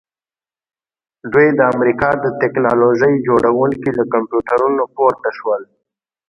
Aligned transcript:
دوی 1.31 1.47
د 1.57 1.61
امریکا 1.73 2.09
د 2.23 2.25
ټیکنالوژۍ 2.41 3.13
جوړونکي 3.27 3.89
له 3.97 4.03
کمپیوټرونو 4.13 4.83
پورته 4.95 5.29
شول 5.37 5.61